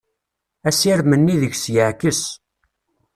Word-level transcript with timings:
Assirem-nni 0.67 1.35
deg-s 1.41 1.65
yeɛkes. 1.75 2.21